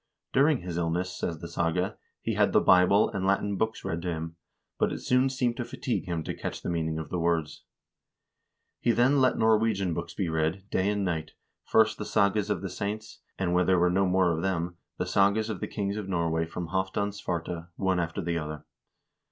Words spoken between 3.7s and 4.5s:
read to him;